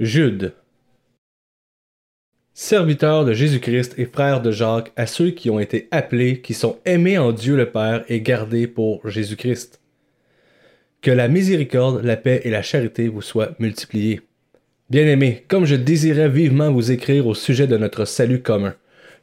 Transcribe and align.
Jude. 0.00 0.54
Serviteur 2.52 3.24
de 3.24 3.32
Jésus-Christ 3.32 3.94
et 3.96 4.06
frère 4.06 4.42
de 4.42 4.50
Jacques 4.50 4.90
à 4.96 5.06
ceux 5.06 5.30
qui 5.30 5.50
ont 5.50 5.60
été 5.60 5.86
appelés, 5.92 6.40
qui 6.40 6.52
sont 6.52 6.80
aimés 6.84 7.16
en 7.16 7.30
Dieu 7.30 7.54
le 7.54 7.70
Père 7.70 8.04
et 8.08 8.20
gardés 8.20 8.66
pour 8.66 9.08
Jésus-Christ. 9.08 9.80
Que 11.00 11.12
la 11.12 11.28
miséricorde, 11.28 12.04
la 12.04 12.16
paix 12.16 12.40
et 12.42 12.50
la 12.50 12.62
charité 12.62 13.06
vous 13.06 13.22
soient 13.22 13.54
multipliées. 13.60 14.22
Bien-aimés, 14.90 15.44
comme 15.46 15.64
je 15.64 15.76
désirais 15.76 16.28
vivement 16.28 16.72
vous 16.72 16.90
écrire 16.90 17.28
au 17.28 17.34
sujet 17.34 17.68
de 17.68 17.76
notre 17.76 18.04
salut 18.04 18.42
commun, 18.42 18.74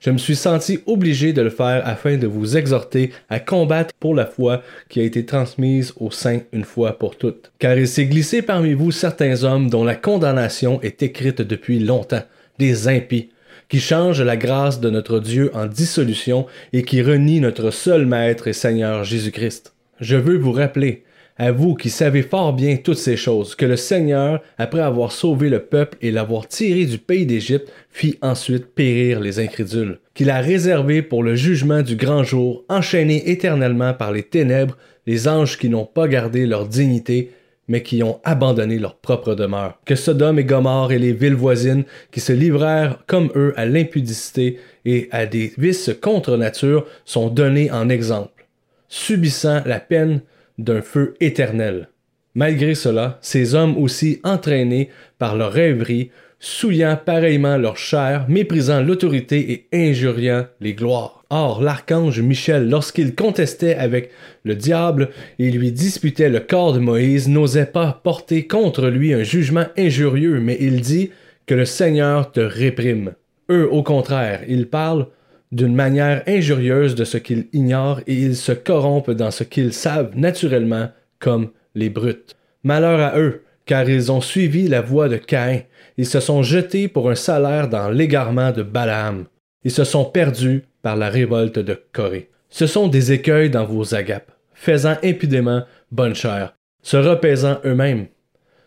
je 0.02 0.10
me 0.10 0.18
suis 0.18 0.36
senti 0.36 0.80
obligé 0.88 1.32
de 1.32 1.44
le 1.44 1.52
faire 1.52 1.84
afin 1.86 2.18
de 2.18 2.28
vous 2.28 2.58
exhorter 2.58 3.12
à 3.30 3.40
combattre 3.40 3.94
pour 4.00 4.16
la 4.16 4.26
foi 4.26 4.64
qui 4.90 5.00
a 5.00 5.04
été 5.04 5.26
transmise 5.26 5.94
au 5.98 6.10
saints 6.10 6.42
une 6.52 6.64
fois 6.64 6.98
pour 6.98 7.18
toutes. 7.18 7.52
Car 7.60 7.78
il 7.78 7.88
s'est 7.88 8.08
glissé 8.08 8.42
parmi 8.42 8.74
vous 8.74 8.92
certains 8.92 9.44
hommes 9.44 9.70
dont 9.70 9.84
la 9.84 9.96
condamnation 9.96 10.82
est 10.82 11.04
écrite 11.04 11.42
depuis 11.42 11.80
longtemps, 11.80 12.24
des 12.58 12.88
impies, 12.88 13.30
qui 13.70 13.80
changent 13.80 14.24
la 14.24 14.38
grâce 14.38 14.82
de 14.82 14.90
notre 14.90 15.20
Dieu 15.20 15.52
en 15.54 15.68
dissolution 15.68 16.48
et 16.74 16.84
qui 16.84 17.04
renient 17.04 17.40
notre 17.40 17.70
seul 17.70 18.08
Maître 18.08 18.48
et 18.48 18.54
Seigneur 18.54 19.04
Jésus-Christ. 19.04 19.74
Je 20.00 20.18
veux 20.18 20.38
vous 20.38 20.52
rappeler, 20.52 21.04
à 21.38 21.52
vous 21.52 21.76
qui 21.76 21.90
savez 21.90 22.22
fort 22.22 22.54
bien 22.54 22.78
toutes 22.78 22.98
ces 22.98 23.18
choses, 23.18 23.56
que 23.56 23.66
le 23.66 23.76
Seigneur, 23.76 24.42
après 24.58 24.82
avoir 24.82 25.12
sauvé 25.12 25.50
le 25.50 25.60
peuple 25.60 25.98
et 26.02 26.12
l'avoir 26.12 26.48
tiré 26.48 26.86
du 26.86 26.98
pays 26.98 27.26
d'Égypte, 27.26 27.72
fit 27.90 28.18
ensuite 28.22 28.74
périr 28.74 29.20
les 29.20 29.40
incrédules, 29.40 30.00
qu'il 30.14 30.30
a 30.30 30.40
réservé 30.40 31.02
pour 31.02 31.24
le 31.24 31.36
jugement 31.36 31.82
du 31.82 31.96
grand 31.96 32.24
jour, 32.24 32.64
enchaînés 32.70 33.30
éternellement 33.30 33.94
par 33.94 34.12
les 34.12 34.24
ténèbres, 34.24 34.78
les 35.08 35.28
anges 35.28 35.58
qui 35.58 35.70
n'ont 35.70 35.86
pas 35.86 36.08
gardé 36.08 36.46
leur 36.46 36.68
dignité, 36.68 37.32
mais 37.68 37.84
qui 37.84 38.04
ont 38.04 38.20
abandonné 38.24 38.78
leur 38.78 38.96
propre 38.96 39.34
demeure. 39.34 39.80
Que 39.86 39.96
Sodome 39.96 40.40
et 40.40 40.44
Gomorre 40.44 40.92
et 40.92 41.00
les 41.00 41.14
villes 41.14 41.36
voisines, 41.36 41.86
qui 42.12 42.20
se 42.20 42.34
livrèrent 42.34 43.00
comme 43.08 43.30
eux 43.36 43.54
à 43.56 43.66
l'impudicité 43.66 44.60
et 44.84 45.08
à 45.12 45.26
des 45.26 45.54
vices 45.58 45.92
contre 46.02 46.38
nature, 46.38 46.86
sont 47.06 47.30
donnés 47.30 47.72
en 47.72 47.88
exemple, 47.88 48.46
subissant 48.90 49.62
la 49.66 49.80
peine 49.80 50.22
d'un 50.64 50.82
feu 50.82 51.16
éternel. 51.20 51.90
Malgré 52.34 52.76
cela, 52.76 53.20
ces 53.22 53.56
hommes 53.56 53.78
aussi 53.78 54.20
entraînés 54.24 54.90
par 55.18 55.36
leur 55.36 55.52
rêverie, 55.52 56.12
souillant 56.40 56.98
pareillement 56.98 57.58
leur 57.58 57.78
chair, 57.78 58.26
méprisant 58.28 58.82
l'autorité 58.82 59.68
et 59.72 59.90
injuriant 59.90 60.46
les 60.60 60.74
gloires. 60.74 61.24
Or, 61.30 61.62
l'archange 61.62 62.20
Michel, 62.20 62.70
lorsqu'il 62.70 63.16
contestait 63.16 63.76
avec 63.76 64.12
le 64.44 64.56
diable 64.56 65.10
et 65.40 65.52
lui 65.52 65.72
disputait 65.72 66.30
le 66.30 66.40
corps 66.40 66.74
de 66.74 66.80
Moïse, 66.80 67.30
n'osait 67.30 67.68
pas 67.68 68.02
porter 68.04 68.48
contre 68.48 68.88
lui 68.88 69.14
un 69.14 69.24
jugement 69.24 69.66
injurieux, 69.78 70.40
mais 70.40 70.58
il 70.60 70.82
dit 70.82 71.12
que 71.46 71.54
le 71.54 71.66
Seigneur 71.66 72.32
te 72.32 72.40
réprime. 72.40 73.14
Eux, 73.50 73.70
au 73.70 73.84
contraire, 73.84 74.42
ils 74.48 74.68
parlent 74.68 75.08
d'une 75.52 75.76
manière 75.76 76.24
injurieuse 76.28 76.96
de 76.96 77.04
ce 77.04 77.18
qu'ils 77.18 77.48
ignorent 77.52 78.02
et 78.08 78.16
ils 78.16 78.36
se 78.36 78.52
corrompent 78.52 79.12
dans 79.12 79.32
ce 79.32 79.44
qu'ils 79.44 79.74
savent 79.74 80.12
naturellement 80.16 80.90
comme 81.20 81.50
les 81.76 81.90
brutes. 81.90 82.36
Malheur 82.64 83.00
à 83.00 83.20
eux, 83.20 83.44
car 83.66 83.90
ils 83.90 84.12
ont 84.12 84.22
suivi 84.22 84.68
la 84.68 84.82
voie 84.82 85.10
de 85.10 85.18
Caïn, 85.18 85.62
ils 85.98 86.06
se 86.06 86.20
sont 86.20 86.42
jetés 86.42 86.88
pour 86.88 87.10
un 87.10 87.16
salaire 87.16 87.68
dans 87.68 87.90
l'égarement 87.90 88.52
de 88.52 88.64
Balaam, 88.64 89.26
ils 89.64 89.72
se 89.72 89.84
sont 89.84 90.06
perdus 90.06 90.64
par 90.82 90.96
la 90.96 91.10
révolte 91.10 91.60
de 91.60 91.80
Corée. 91.92 92.30
Ce 92.50 92.66
sont 92.66 92.88
des 92.88 93.12
écueils 93.12 93.50
dans 93.50 93.66
vos 93.66 93.94
agapes, 93.94 94.32
faisant 94.54 94.96
impudemment 95.04 95.64
bonne 95.92 96.16
chair, 96.16 96.56
se 96.82 96.98
repaisant 96.98 97.60
eux-mêmes. 97.66 98.08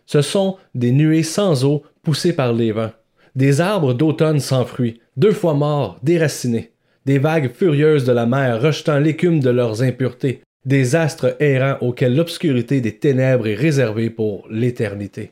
Ce 0.05 0.21
sont 0.21 0.57
des 0.75 0.91
nuées 0.91 1.23
sans 1.23 1.65
eau 1.65 1.83
poussées 2.03 2.33
par 2.33 2.53
les 2.53 2.71
vents, 2.71 2.91
des 3.35 3.59
arbres 3.59 3.93
d'automne 3.93 4.39
sans 4.39 4.65
fruits, 4.65 5.01
deux 5.17 5.31
fois 5.31 5.55
morts, 5.55 5.99
déracinés 6.03 6.71
des 7.05 7.19
vagues 7.19 7.51
furieuses 7.53 8.05
de 8.05 8.11
la 8.11 8.25
mer 8.25 8.61
rejetant 8.61 8.99
l'écume 8.99 9.39
de 9.39 9.49
leurs 9.49 9.83
impuretés, 9.83 10.41
des 10.65 10.95
astres 10.95 11.35
errants 11.39 11.77
auxquels 11.81 12.15
l'obscurité 12.15 12.81
des 12.81 12.97
ténèbres 12.97 13.47
est 13.47 13.55
réservée 13.55 14.09
pour 14.09 14.47
l'éternité. 14.49 15.31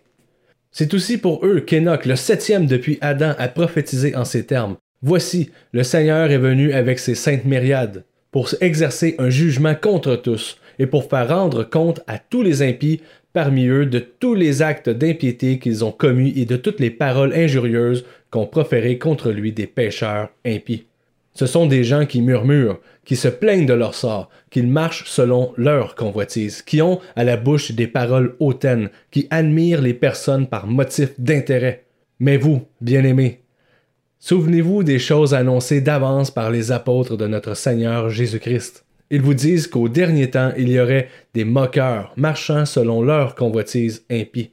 C'est 0.71 0.93
aussi 0.93 1.17
pour 1.17 1.45
eux 1.45 1.59
qu'Enoch, 1.59 2.05
le 2.05 2.15
septième 2.15 2.65
depuis 2.65 2.97
Adam, 3.01 3.33
a 3.37 3.47
prophétisé 3.47 4.15
en 4.15 4.25
ces 4.25 4.45
termes. 4.45 4.77
Voici, 5.01 5.49
le 5.71 5.83
Seigneur 5.83 6.31
est 6.31 6.37
venu 6.37 6.73
avec 6.73 6.99
ses 6.99 7.15
saintes 7.15 7.45
myriades, 7.45 8.03
pour 8.31 8.49
exercer 8.61 9.15
un 9.19 9.29
jugement 9.29 9.75
contre 9.75 10.15
tous, 10.15 10.57
et 10.79 10.87
pour 10.87 11.09
faire 11.09 11.29
rendre 11.29 11.63
compte 11.63 12.01
à 12.07 12.17
tous 12.17 12.41
les 12.41 12.61
impies 12.61 13.01
parmi 13.33 13.67
eux 13.67 13.85
de 13.85 13.99
tous 13.99 14.35
les 14.35 14.61
actes 14.61 14.89
d'impiété 14.89 15.59
qu'ils 15.59 15.83
ont 15.83 15.91
commis 15.91 16.33
et 16.35 16.45
de 16.45 16.55
toutes 16.55 16.79
les 16.79 16.91
paroles 16.91 17.33
injurieuses 17.33 18.05
qu'ont 18.29 18.45
proférées 18.45 18.99
contre 18.99 19.31
lui 19.31 19.51
des 19.51 19.67
pécheurs 19.67 20.29
impies. 20.45 20.85
Ce 21.33 21.47
sont 21.47 21.65
des 21.65 21.83
gens 21.83 22.05
qui 22.05 22.21
murmurent, 22.21 22.79
qui 23.05 23.15
se 23.15 23.27
plaignent 23.27 23.65
de 23.65 23.73
leur 23.73 23.95
sort, 23.95 24.29
qu'ils 24.51 24.67
marchent 24.67 25.09
selon 25.09 25.51
leur 25.57 25.95
convoitise, 25.95 26.61
qui 26.61 26.81
ont 26.81 26.99
à 27.15 27.23
la 27.23 27.37
bouche 27.37 27.71
des 27.71 27.87
paroles 27.87 28.35
hautaines, 28.39 28.89
qui 29.09 29.27
admirent 29.31 29.81
les 29.81 29.95
personnes 29.95 30.47
par 30.47 30.67
motif 30.67 31.19
d'intérêt. 31.19 31.85
Mais 32.19 32.37
vous, 32.37 32.61
bien-aimés, 32.81 33.41
souvenez-vous 34.19 34.83
des 34.83 34.99
choses 34.99 35.33
annoncées 35.33 35.81
d'avance 35.81 36.29
par 36.29 36.51
les 36.51 36.71
apôtres 36.71 37.17
de 37.17 37.25
notre 37.25 37.55
Seigneur 37.55 38.09
Jésus-Christ. 38.09 38.85
Ils 39.09 39.21
vous 39.21 39.33
disent 39.33 39.67
qu'au 39.67 39.89
dernier 39.89 40.29
temps, 40.29 40.53
il 40.55 40.69
y 40.69 40.79
aurait 40.79 41.09
des 41.33 41.45
moqueurs, 41.45 42.13
marchant 42.15 42.65
selon 42.65 43.01
leur 43.01 43.33
convoitise 43.33 44.05
impie. 44.09 44.51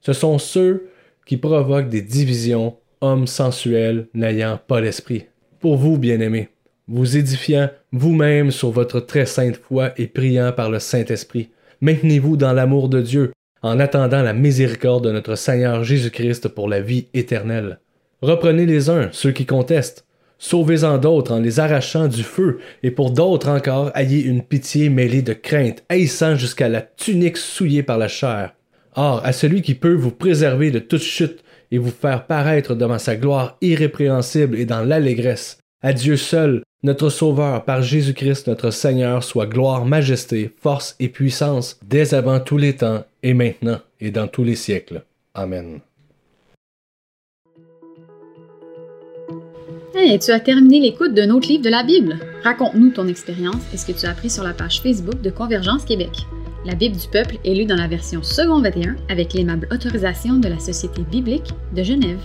Ce 0.00 0.12
sont 0.12 0.38
ceux 0.38 0.88
qui 1.26 1.38
provoquent 1.38 1.88
des 1.88 2.02
divisions, 2.02 2.76
hommes 3.00 3.26
sensuels 3.26 4.08
n'ayant 4.14 4.58
pas 4.66 4.80
l'esprit 4.80 5.26
pour 5.60 5.76
vous, 5.76 5.98
bien-aimés, 5.98 6.48
vous 6.86 7.16
édifiant 7.16 7.68
vous-même 7.92 8.50
sur 8.50 8.70
votre 8.70 9.00
très 9.00 9.26
sainte 9.26 9.56
foi 9.56 9.92
et 9.96 10.06
priant 10.06 10.52
par 10.52 10.70
le 10.70 10.78
Saint-Esprit. 10.78 11.50
Maintenez-vous 11.80 12.36
dans 12.36 12.52
l'amour 12.52 12.88
de 12.88 13.00
Dieu, 13.00 13.32
en 13.62 13.80
attendant 13.80 14.22
la 14.22 14.32
miséricorde 14.32 15.04
de 15.04 15.12
notre 15.12 15.34
Seigneur 15.34 15.84
Jésus-Christ 15.84 16.48
pour 16.48 16.68
la 16.68 16.80
vie 16.80 17.06
éternelle. 17.14 17.80
Reprenez 18.22 18.66
les 18.66 18.90
uns, 18.90 19.08
ceux 19.12 19.32
qui 19.32 19.46
contestent. 19.46 20.04
Sauvez-en 20.38 20.98
d'autres 20.98 21.32
en 21.32 21.40
les 21.40 21.58
arrachant 21.58 22.06
du 22.06 22.22
feu, 22.22 22.60
et 22.82 22.92
pour 22.92 23.10
d'autres 23.10 23.48
encore, 23.48 23.90
ayez 23.96 24.22
une 24.22 24.42
pitié 24.42 24.88
mêlée 24.88 25.22
de 25.22 25.32
crainte, 25.32 25.82
haïssant 25.88 26.36
jusqu'à 26.36 26.68
la 26.68 26.80
tunique 26.80 27.36
souillée 27.36 27.82
par 27.82 27.98
la 27.98 28.08
chair. 28.08 28.54
Or, 28.94 29.20
à 29.24 29.32
celui 29.32 29.62
qui 29.62 29.74
peut 29.74 29.94
vous 29.94 30.12
préserver 30.12 30.70
de 30.70 30.78
toute 30.78 31.02
chute 31.02 31.42
et 31.70 31.78
vous 31.78 31.90
faire 31.90 32.26
paraître 32.26 32.74
devant 32.74 32.98
sa 32.98 33.16
gloire 33.16 33.56
irrépréhensible 33.60 34.56
et 34.56 34.64
dans 34.64 34.82
l'allégresse. 34.82 35.58
À 35.82 35.92
Dieu 35.92 36.16
seul, 36.16 36.62
notre 36.82 37.10
Sauveur, 37.10 37.64
par 37.64 37.82
Jésus-Christ 37.82 38.46
notre 38.46 38.70
Seigneur, 38.70 39.24
soit 39.24 39.46
gloire, 39.46 39.84
majesté, 39.84 40.52
force 40.60 40.96
et 41.00 41.08
puissance, 41.08 41.78
dès 41.84 42.14
avant 42.14 42.40
tous 42.40 42.56
les 42.56 42.76
temps, 42.76 43.04
et 43.22 43.34
maintenant, 43.34 43.80
et 44.00 44.10
dans 44.10 44.28
tous 44.28 44.44
les 44.44 44.54
siècles. 44.54 45.02
Amen. 45.34 45.80
Hey, 49.94 50.18
tu 50.20 50.30
as 50.30 50.38
terminé 50.38 50.78
l'écoute 50.80 51.14
d'un 51.14 51.30
autre 51.30 51.48
livre 51.48 51.64
de 51.64 51.70
la 51.70 51.82
Bible. 51.82 52.18
Raconte-nous 52.44 52.90
ton 52.90 53.08
expérience 53.08 53.62
et 53.74 53.76
ce 53.76 53.86
que 53.86 53.98
tu 53.98 54.06
as 54.06 54.10
appris 54.10 54.30
sur 54.30 54.44
la 54.44 54.52
page 54.52 54.80
Facebook 54.80 55.20
de 55.20 55.30
Convergence 55.30 55.84
Québec. 55.84 56.10
La 56.64 56.74
Bible 56.74 56.96
du 56.96 57.06
peuple 57.08 57.38
est 57.44 57.54
lue 57.54 57.66
dans 57.66 57.76
la 57.76 57.86
version 57.86 58.22
second 58.22 58.60
21 58.60 58.96
avec 59.08 59.32
l'aimable 59.32 59.68
autorisation 59.70 60.38
de 60.38 60.48
la 60.48 60.58
Société 60.58 61.02
biblique 61.02 61.52
de 61.72 61.82
Genève. 61.84 62.20